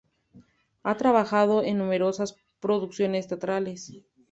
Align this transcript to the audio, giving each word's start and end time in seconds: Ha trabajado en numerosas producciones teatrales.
Ha 0.81 0.97
trabajado 0.97 1.61
en 1.61 1.77
numerosas 1.77 2.35
producciones 2.59 3.27
teatrales. 3.27 4.01